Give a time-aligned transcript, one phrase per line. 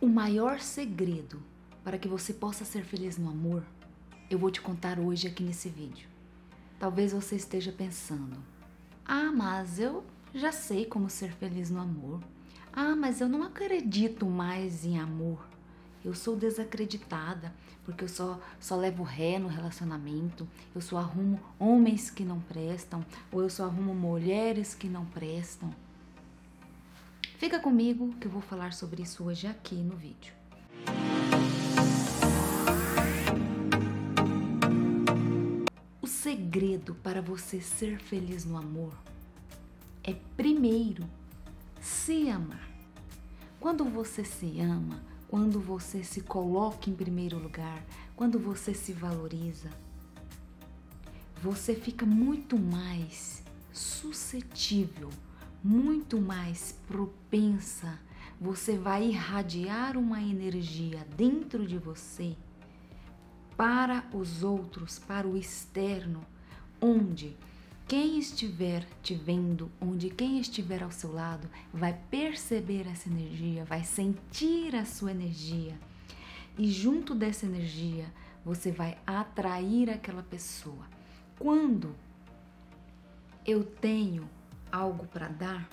[0.00, 1.42] O maior segredo
[1.84, 3.62] para que você possa ser feliz no amor,
[4.30, 6.08] eu vou te contar hoje aqui nesse vídeo.
[6.78, 8.38] Talvez você esteja pensando:
[9.04, 10.02] "Ah, mas eu
[10.34, 12.22] já sei como ser feliz no amor.
[12.72, 15.46] Ah, mas eu não acredito mais em amor.
[16.02, 17.52] Eu sou desacreditada
[17.84, 20.48] porque eu só, só levo ré no relacionamento.
[20.74, 25.74] Eu só arrumo homens que não prestam ou eu só arrumo mulheres que não prestam.
[27.40, 30.34] Fica comigo que eu vou falar sobre isso hoje aqui no vídeo.
[36.02, 38.92] O segredo para você ser feliz no amor
[40.04, 41.08] é primeiro
[41.80, 42.68] se amar.
[43.58, 47.82] Quando você se ama, quando você se coloca em primeiro lugar,
[48.14, 49.70] quando você se valoriza,
[51.42, 55.08] você fica muito mais suscetível
[55.62, 57.98] muito mais propensa,
[58.40, 62.36] você vai irradiar uma energia dentro de você
[63.56, 66.24] para os outros, para o externo,
[66.80, 67.36] onde
[67.86, 73.84] quem estiver te vendo, onde quem estiver ao seu lado, vai perceber essa energia, vai
[73.84, 75.76] sentir a sua energia.
[76.56, 78.06] E junto dessa energia,
[78.44, 80.86] você vai atrair aquela pessoa.
[81.38, 81.94] Quando
[83.44, 84.28] eu tenho
[84.72, 85.68] algo para dar,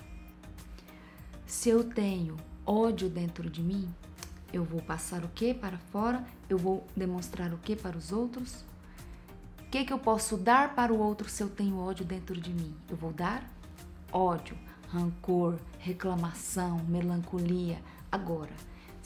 [1.46, 3.88] se eu tenho ódio dentro de mim,
[4.52, 6.26] eu vou passar o que para fora?
[6.50, 8.66] Eu vou demonstrar o que para os outros?
[9.60, 12.54] O que, que eu posso dar para o outro se eu tenho ódio dentro de
[12.54, 12.74] mim?
[12.90, 13.44] Eu vou dar
[14.12, 14.58] ódio,
[14.90, 17.82] rancor, reclamação, melancolia.
[18.12, 18.54] Agora,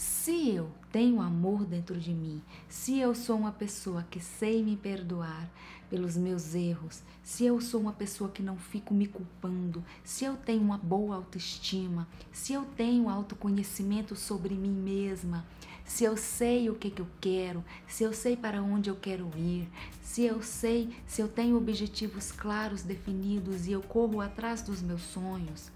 [0.02, 4.76] se eu tenho amor dentro de mim, se eu sou uma pessoa que sei me
[4.76, 5.48] perdoar
[5.92, 10.36] pelos meus erros, se eu sou uma pessoa que não fico me culpando, se eu
[10.38, 15.46] tenho uma boa autoestima, se eu tenho autoconhecimento sobre mim mesma,
[15.86, 19.30] se eu sei o que, que eu quero, se eu sei para onde eu quero
[19.38, 19.70] ir,
[20.02, 25.04] se eu sei, se eu tenho objetivos claros definidos e eu corro atrás dos meus
[25.04, 25.70] sonhos,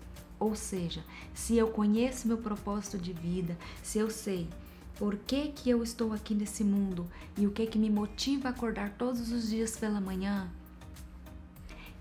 [0.45, 4.47] ou seja, se eu conheço meu propósito de vida, se eu sei
[4.97, 8.51] por que, que eu estou aqui nesse mundo e o que, que me motiva a
[8.51, 10.47] acordar todos os dias pela manhã,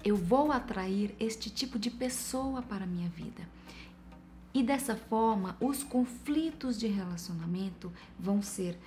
[0.04, 3.48] eu vou atrair este tipo de pessoa para a minha vida.
[4.52, 7.90] E dessa forma, os conflitos de relacionamento
[8.20, 8.78] vão ser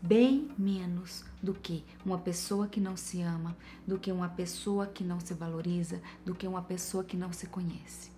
[0.00, 3.54] bem menos do que uma pessoa que não se ama,
[3.86, 7.46] do que uma pessoa que não se valoriza, do que uma pessoa que não se
[7.46, 8.10] conhece.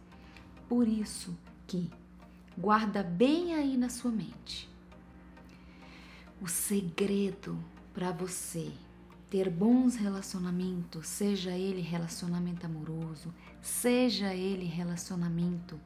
[0.69, 1.37] Por isso
[1.67, 1.91] que
[2.57, 4.69] guarda bem aí na sua mente.
[6.41, 7.59] O segredo
[7.93, 8.73] para você
[9.31, 15.81] ter bons relacionamentos, seja ele relacionamento amoroso, seja ele relacionamento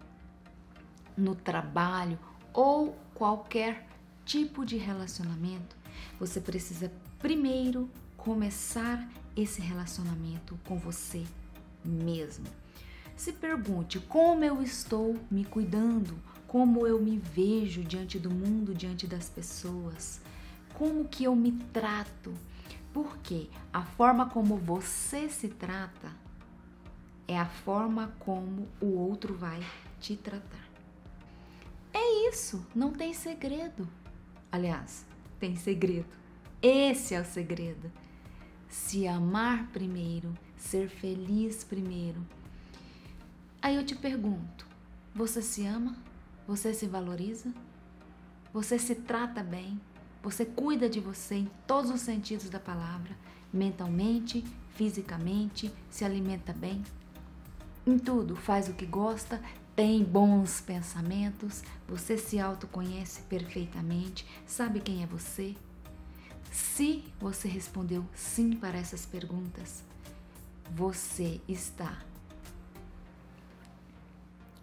[1.17, 2.19] no trabalho
[2.53, 3.89] ou qualquer
[4.25, 5.77] tipo de relacionamento,
[6.19, 11.25] você precisa primeiro começar esse relacionamento com você
[11.85, 12.47] mesmo.
[13.19, 19.09] Se pergunte como eu estou me cuidando, como eu me vejo diante do mundo, diante
[19.09, 20.21] das pessoas,
[20.75, 22.33] como que eu me trato.
[22.93, 26.13] Porque a forma como você se trata
[27.27, 29.61] é a forma como o outro vai
[29.99, 30.69] te tratar.
[31.93, 33.89] É isso, não tem segredo.
[34.51, 35.05] Aliás,
[35.41, 36.17] tem segredo.
[36.63, 37.91] Esse é o segredo.
[38.69, 42.38] Se amar primeiro, ser feliz primeiro
[43.61, 44.67] Aí eu te pergunto:
[45.15, 45.97] você se ama?
[46.47, 47.53] Você se valoriza?
[48.53, 49.81] Você se trata bem?
[50.23, 53.17] Você cuida de você em todos os sentidos da palavra?
[53.53, 56.83] Mentalmente, fisicamente, se alimenta bem?
[57.87, 59.41] Em tudo, faz o que gosta,
[59.75, 65.55] tem bons pensamentos, você se autoconhece perfeitamente, sabe quem é você?
[66.51, 69.83] Se você respondeu sim para essas perguntas,
[70.75, 71.99] você está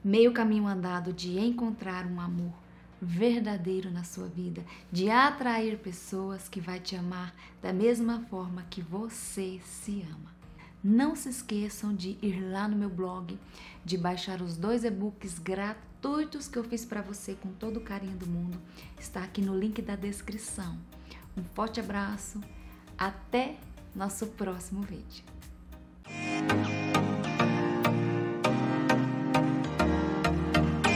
[0.06, 2.54] meio caminho andado de encontrar um amor
[3.02, 8.84] verdadeiro na sua vida, de atrair pessoas que vai te amar da mesma forma que
[8.84, 10.36] você se ama.
[10.84, 13.36] Não se esqueçam de ir lá no meu blog,
[13.84, 18.16] de baixar os dois e-books gratuitos que eu fiz para você com todo o carinho
[18.16, 18.62] do mundo.
[19.00, 20.78] Está aqui no link da descrição.
[21.36, 22.40] Um forte abraço,
[22.96, 23.58] até
[23.96, 25.35] nosso próximo vídeo.